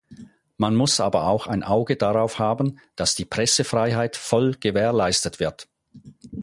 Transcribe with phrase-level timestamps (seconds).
[0.57, 5.69] Man muss aber auch ein Auge darauf haben, dass die Pressefreiheit voll gewährleistet wird.